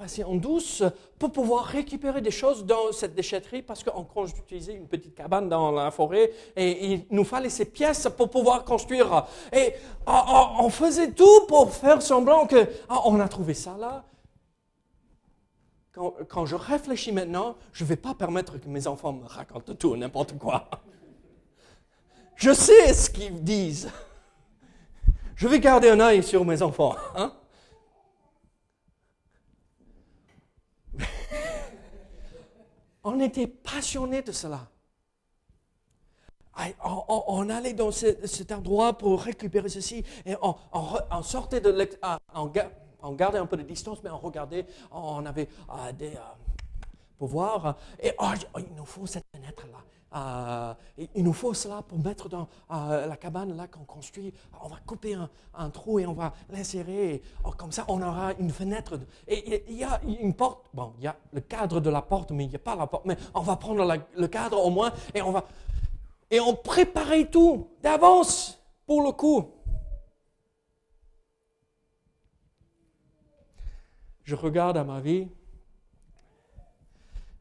[0.00, 0.82] passer en douce
[1.18, 5.70] pour pouvoir récupérer des choses dans cette déchetterie parce qu'on construisait une petite cabane dans
[5.72, 9.26] la forêt et il nous fallait ces pièces pour pouvoir construire.
[9.52, 9.74] Et
[10.06, 14.04] ah, ah, on faisait tout pour faire semblant que ah, on a trouvé ça là.
[15.92, 19.96] Quand, je réfléchis maintenant, je ne vais pas permettre que mes enfants me racontent tout,
[19.96, 20.70] n'importe quoi.
[22.36, 23.90] Je sais ce qu'ils disent.
[25.36, 26.96] Je vais garder un œil sur mes enfants.
[27.14, 27.34] Hein?
[33.04, 34.68] On était passionnés de cela.
[36.84, 41.88] On, allait dans cet endroit pour récupérer ceci et on, sortait de
[42.34, 46.20] on, gardait un peu de distance, mais on regardait, on avait euh, des euh,
[47.18, 49.78] pouvoirs et oh, il nous faut cette fenêtre-là.
[50.14, 50.74] Euh,
[51.14, 54.32] il nous faut cela pour mettre dans euh, la cabane là qu'on construit.
[54.62, 55.16] On va couper
[55.54, 57.22] un, trou et on va l'insérer.
[57.44, 58.98] Oh, comme ça, on aura une fenêtre.
[59.28, 60.66] Et il y a une porte.
[60.74, 62.86] Bon, il y a le cadre de la porte, mais il n'y a pas la
[62.86, 63.04] porte.
[63.06, 63.84] Mais on va prendre
[64.16, 65.44] le cadre au moins et on va.
[66.30, 69.50] Et on préparait tout d'avance pour le coup.
[74.24, 75.28] Je regarde à ma vie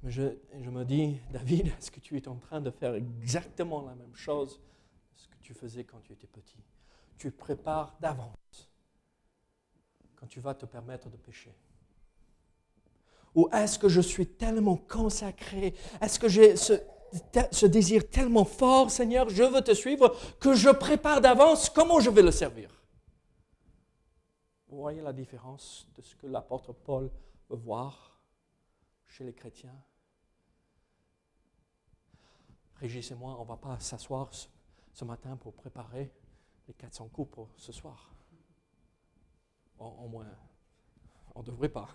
[0.04, 0.22] mais je,
[0.70, 4.62] me dis, David, est-ce que tu es en train de faire exactement la même chose
[5.16, 6.64] ce que tu faisais quand tu étais petit?
[7.18, 8.70] Tu prépares d'avance
[10.16, 11.54] quand tu vas te permettre de pécher.
[13.36, 15.74] Ou est-ce que je suis tellement consacré?
[16.02, 16.74] Est-ce que j'ai ce,
[17.52, 22.10] ce, désir tellement fort, Seigneur, je veux te suivre, que je prépare d'avance comment je
[22.10, 22.70] vais le servir?
[24.68, 27.10] Vous voyez la différence de ce que l'apôtre Paul
[27.50, 28.20] veut voir
[29.08, 29.76] chez les chrétiens?
[32.80, 34.30] Régis et moi, on ne va pas s'asseoir
[34.94, 36.12] ce matin pour préparer
[36.68, 38.10] les 400 coups pour ce soir.
[39.80, 40.28] Au, moins,
[41.36, 41.90] on ne devrait pas.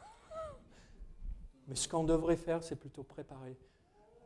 [1.66, 3.56] Mais ce qu'on devrait faire, c'est plutôt préparer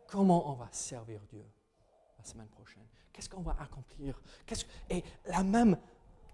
[0.07, 1.45] comment on va servir Dieu
[2.19, 2.87] la semaine prochaine.
[3.13, 4.21] Qu'est-ce qu'on va accomplir?
[4.91, 5.77] Et la même...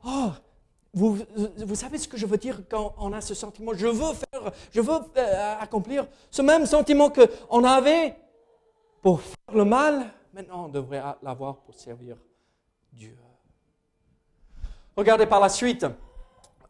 [0.05, 0.31] Oh,
[0.93, 1.19] vous,
[1.57, 4.53] vous, savez ce que je veux dire quand on a ce sentiment, je veux faire,
[4.71, 8.17] je veux euh, accomplir ce même sentiment qu'on avait
[9.05, 12.17] pour faire le mal, maintenant on devrait l'avoir pour servir
[12.91, 13.15] Dieu.
[14.97, 15.85] Regardez par la suite.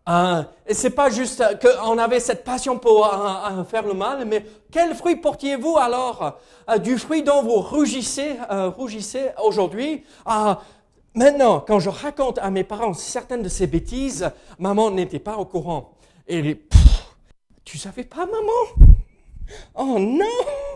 [0.08, 3.08] Euh, et c'est pas juste qu'on avait cette passion pour
[3.70, 6.40] faire le mal, mais quel fruit portiez-vous alors
[6.82, 10.04] Du fruit dont vous rougissez, rougissez aujourd'hui?
[11.14, 14.28] maintenant, quand je raconte à mes parents certaines de ces bêtises,
[14.58, 15.92] maman n'était pas au courant.
[16.26, 16.66] Et les,
[17.64, 18.90] tu savais pas, maman?
[19.76, 20.73] Oh non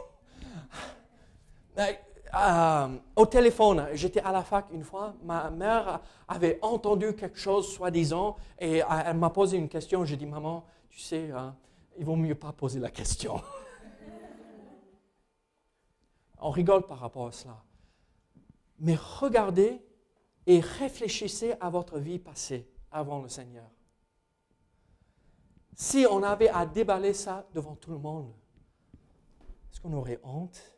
[1.78, 7.72] euh, au téléphone, j'étais à la fac une fois, ma mère avait entendu quelque chose,
[7.72, 10.04] soi-disant, et elle m'a posé une question.
[10.04, 11.56] J'ai dit, maman, tu sais, hein,
[11.96, 13.40] il vaut mieux pas poser la question.
[16.40, 17.62] On rigole par rapport à cela.
[18.78, 19.82] Mais regardez
[20.46, 23.68] et réfléchissez à votre vie passée avant le Seigneur.
[25.74, 28.32] Si on avait à déballer ça devant tout le monde,
[29.70, 30.77] est-ce qu'on aurait honte?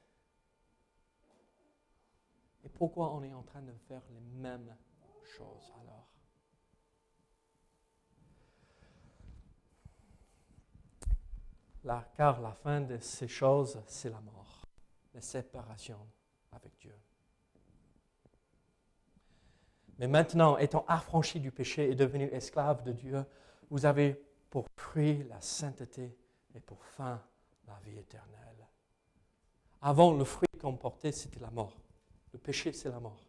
[2.80, 4.74] Pourquoi on est en train de faire les mêmes
[5.22, 6.08] choses alors?
[12.16, 14.64] Car la fin de ces choses, c'est la mort,
[15.12, 15.98] la séparation
[16.52, 16.98] avec Dieu.
[19.98, 23.26] Mais maintenant, étant affranchi du péché et devenu esclave de Dieu,
[23.68, 26.16] vous avez pour fruit la sainteté
[26.54, 27.22] et pour fin
[27.66, 28.66] la vie éternelle.
[29.82, 31.76] Avant, le fruit qu'on portait, c'était la mort.
[32.32, 33.26] Le péché, c'est la mort.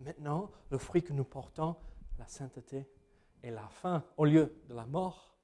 [0.00, 1.76] Maintenant, le fruit que nous portons,
[2.18, 2.88] la sainteté
[3.42, 5.36] et la fin, au lieu de la mort,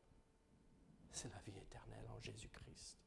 [1.11, 2.99] c'est la vie éternelle en Jésus-Christ.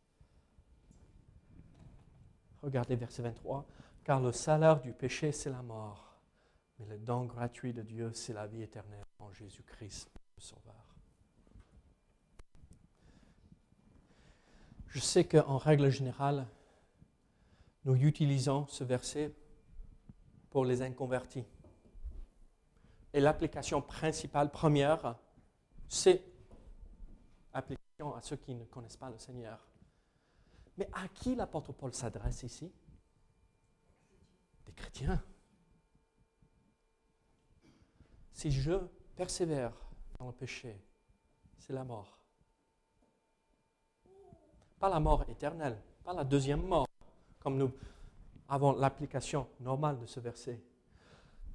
[2.62, 3.66] Regardez verset 23.
[4.04, 6.18] Car le salaire du péché, c'est la mort,
[6.80, 10.96] mais le don gratuit de Dieu, c'est la vie éternelle en Jésus-Christ, le Sauveur.
[14.88, 16.48] Je sais qu'en règle générale,
[17.86, 19.34] nous utilisons ce verset
[20.52, 21.46] pour les inconvertis.
[23.14, 25.16] Et l'application principale, première,
[25.88, 26.24] c'est
[27.54, 29.60] l'application à ceux qui ne connaissent pas le Seigneur.
[30.78, 32.72] Mais à qui l'apôtre Paul s'adresse ici?
[34.66, 35.24] Des chrétiens.
[38.34, 38.74] Si je
[39.16, 39.74] persévère
[40.20, 40.82] dans le péché,
[41.58, 42.18] c'est la mort.
[44.80, 46.88] Pas la mort éternelle, pas la deuxième mort,
[47.40, 47.72] comme nous
[48.52, 50.60] avons l'application normale de ce verset.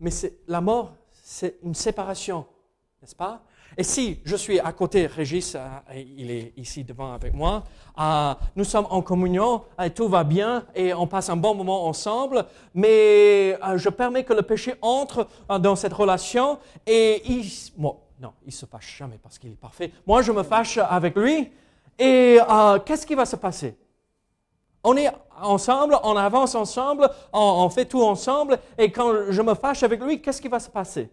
[0.01, 0.11] Mais
[0.49, 2.47] la mort, c'est une séparation,
[3.01, 3.43] n'est-ce pas?
[3.77, 7.65] Et si je suis à côté, Régis, euh, il est ici devant avec moi,
[7.99, 11.87] euh, nous sommes en communion, et tout va bien, et on passe un bon moment
[11.87, 15.29] ensemble, mais je permets que le péché entre
[15.61, 17.47] dans cette relation, et il,
[17.79, 19.93] non, il se fâche jamais parce qu'il est parfait.
[20.07, 21.53] Moi, je me fâche avec lui,
[21.99, 22.39] et
[22.87, 23.77] qu'est-ce qui va se passer?
[24.85, 25.11] On est
[25.41, 30.23] ensemble, on avance ensemble, on, fait tout ensemble, et quand je me fâche avec lui,
[30.23, 31.11] qu'est-ce qui va se passer?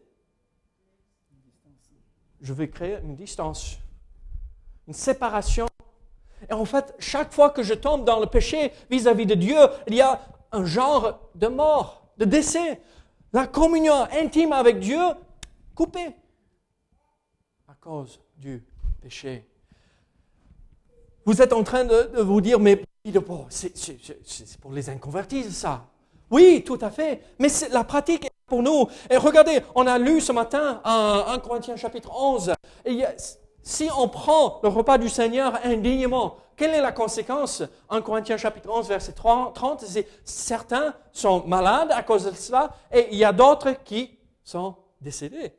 [2.39, 3.77] Je vais créer une distance,
[4.87, 5.67] une séparation.
[6.49, 9.57] Et en fait, chaque fois que je tombe dans le péché vis-à-vis de Dieu,
[9.87, 10.19] il y a
[10.51, 12.81] un genre de mort, de décès.
[13.31, 15.01] La communion intime avec Dieu
[15.73, 16.15] coupée
[17.67, 18.63] à cause du
[19.01, 19.47] péché.
[21.25, 22.83] Vous êtes en train de, vous dire, mais
[23.49, 25.87] c'est pour les inconvertis, ça.
[26.31, 27.21] Oui, tout à fait.
[27.37, 28.87] Mais la pratique est pour nous.
[29.09, 32.53] Et regardez, on a lu ce matin en 1 Corinthiens chapitre 11.
[32.85, 33.03] Et
[33.61, 37.61] si on prend le repas du Seigneur indignement, quelle est la conséquence?
[37.89, 43.09] 1 Corinthiens chapitre 11, verset 30, c'est certains sont malades à cause de cela et
[43.11, 45.51] il y a d'autres qui sont décédés.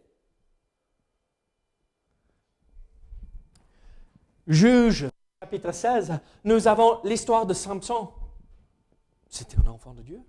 [4.46, 5.08] Juge
[5.44, 8.08] chapitre 16, nous avons l'histoire de Samson.
[9.28, 10.22] C'était un enfant de Dieu.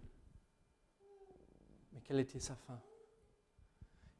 [1.93, 2.78] Mais quelle était sa fin?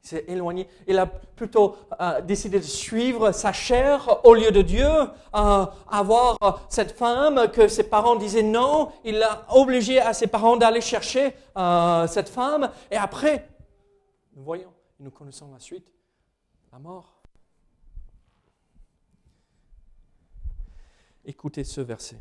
[0.02, 0.66] Il s'est éloigné.
[0.86, 6.38] Il a plutôt euh, décidé de suivre sa chair au lieu de Dieu, euh, avoir
[6.70, 8.90] cette femme que ses parents disaient non.
[9.04, 12.70] Il a obligé à ses parents d'aller chercher euh, cette femme.
[12.90, 13.46] Et après,
[14.34, 15.92] nous voyons, nous connaissons la suite,
[16.72, 17.15] la mort.
[21.28, 22.20] Écoutez ce verset.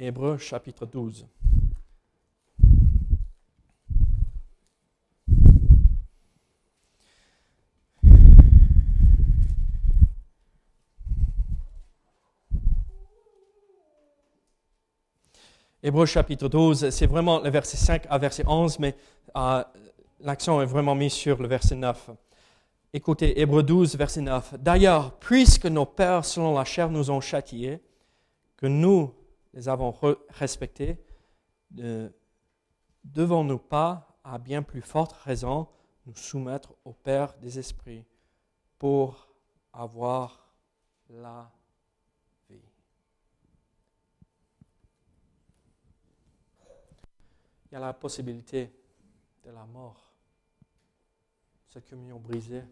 [0.00, 1.28] Hébreu chapitre 12.
[15.80, 18.96] Hébreu chapitre 12, c'est vraiment le verset 5 à verset 11, mais
[19.36, 19.62] euh,
[20.18, 22.10] l'accent est vraiment mis sur le verset 9.
[22.98, 24.54] Écoutez, Hébreu 12, verset 9.
[24.54, 27.80] D'ailleurs, puisque nos pères selon la chair nous ont châtiés,
[28.56, 29.14] que nous
[29.54, 29.94] les avons
[30.30, 30.98] respectés,
[31.70, 32.10] ne
[33.04, 35.68] devons-nous pas, à bien plus forte raison,
[36.06, 38.04] nous soumettre au Père des esprits
[38.80, 39.28] pour
[39.72, 40.50] avoir
[41.08, 41.52] la
[42.50, 42.58] vie?
[47.66, 48.72] Il y a la possibilité
[49.44, 50.12] de la mort,
[51.68, 52.64] cette communion brisée,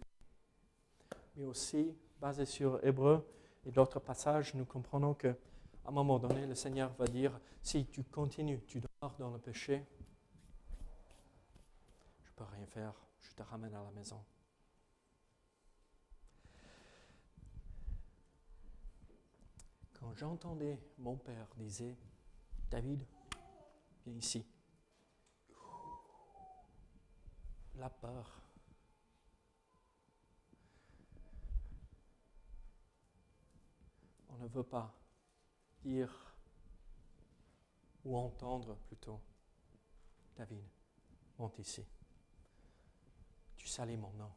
[1.36, 3.26] mais aussi, basé sur Hébreu
[3.64, 5.28] et d'autres passages, nous comprenons que
[5.84, 9.38] à un moment donné, le Seigneur va dire, si tu continues, tu dors dans le
[9.38, 9.86] péché,
[12.24, 14.20] je ne peux rien faire, je te ramène à la maison.
[19.92, 21.96] Quand j'entendais mon père disait,
[22.68, 23.04] David,
[24.04, 24.44] viens ici.
[27.76, 28.45] La peur.
[34.38, 34.94] Ne veut pas
[35.82, 36.34] dire
[38.04, 39.20] ou entendre plutôt,
[40.36, 40.62] David,
[41.38, 41.84] monte ici.
[43.56, 44.30] Tu salis mon nom.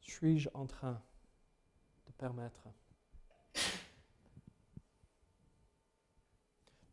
[0.00, 1.00] Suis-je en train
[2.06, 2.66] de permettre,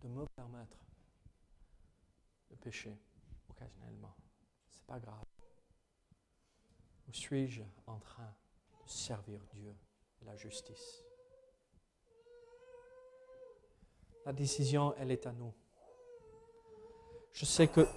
[0.05, 0.77] de me permettre
[2.51, 2.95] de pécher
[3.49, 4.15] occasionnellement
[4.69, 5.25] C'est pas grave.
[7.07, 8.31] Ou suis-je en train
[8.83, 9.75] de servir Dieu
[10.21, 11.03] et la justice?
[14.25, 15.53] La décision, elle est à nous.
[17.33, 17.87] Je sais que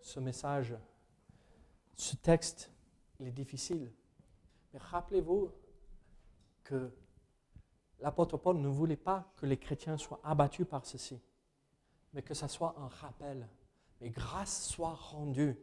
[0.00, 0.76] ce message,
[1.96, 2.70] ce texte,
[3.18, 3.92] il est difficile.
[4.72, 5.50] Mais rappelez-vous
[6.62, 6.92] que
[8.02, 11.20] l'apôtre Paul ne voulait pas que les chrétiens soient abattus par ceci,
[12.12, 13.48] mais que ce soit un rappel.
[14.00, 15.56] Mais grâce soit rendue.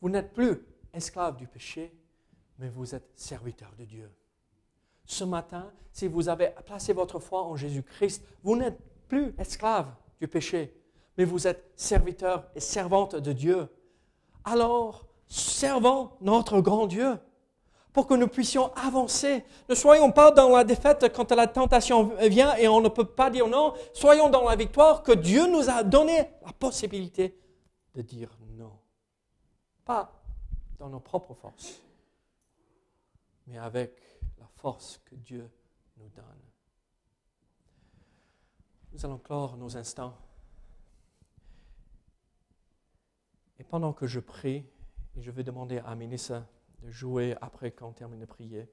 [0.00, 0.58] Vous n'êtes plus
[0.92, 1.94] esclave du péché,
[2.58, 4.10] mais vous êtes serviteur de Dieu.
[5.04, 10.28] Ce matin, si vous avez placé votre foi en Jésus-Christ, vous n'êtes plus esclave du
[10.28, 10.74] péché,
[11.18, 13.68] mais vous êtes serviteur et servante de Dieu.
[14.44, 17.18] Alors, servons notre grand Dieu
[17.92, 19.44] pour que nous puissions avancer.
[19.68, 23.30] Ne soyons pas dans la défaite quand la tentation vient et on ne peut pas
[23.30, 23.74] dire non.
[23.92, 27.38] Soyons dans la victoire que Dieu nous a donné la possibilité
[27.94, 28.72] de dire non.
[29.84, 30.12] Pas
[30.78, 31.80] dans nos propres forces,
[33.46, 33.92] mais avec
[34.38, 35.50] la force que Dieu
[35.98, 36.24] nous donne.
[38.92, 40.14] Nous allons clore nos instants.
[43.58, 44.64] Et pendant que je prie,
[45.16, 46.46] je vais demander à Mélissa
[46.82, 48.68] de jouer après qu'on termine de prier.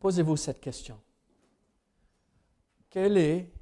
[0.00, 1.00] Posez-vous cette question.
[2.88, 3.52] Quel est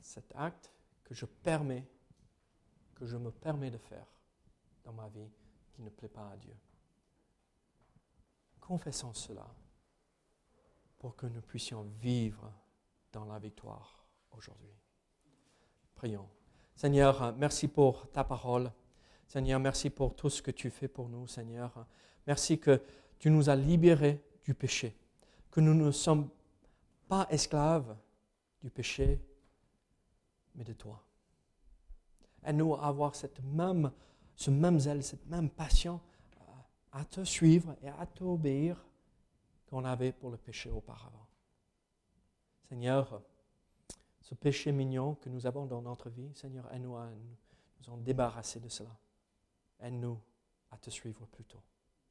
[0.00, 0.72] cet acte
[1.04, 1.86] que je permets,
[2.94, 4.06] que je me permets de faire
[4.84, 5.30] dans ma vie
[5.72, 6.56] qui ne plaît pas à Dieu?
[8.60, 9.46] Confessons cela
[10.98, 12.52] pour que nous puissions vivre
[13.12, 14.74] dans la victoire aujourd'hui.
[15.94, 16.28] Prions.
[16.74, 18.72] Seigneur, merci pour ta parole.
[19.28, 21.86] Seigneur, merci pour tout ce que tu fais pour nous, Seigneur.
[22.26, 22.80] Merci que
[23.18, 24.96] tu nous as libérés du péché,
[25.50, 26.28] que nous ne sommes
[27.08, 27.96] pas esclaves
[28.60, 29.20] du péché,
[30.54, 31.02] mais de toi.
[32.44, 33.92] Aide-nous à avoir cette même,
[34.34, 36.00] ce même zèle, cette même passion
[36.92, 38.84] à te suivre et à t'obéir
[39.66, 41.26] qu'on avait pour le péché auparavant.
[42.68, 43.22] Seigneur,
[44.20, 48.60] ce péché mignon que nous avons dans notre vie, Seigneur, aide-nous à nous en débarrasser
[48.60, 48.96] de cela.
[49.80, 50.18] Aide-nous
[50.70, 51.62] à te suivre plutôt.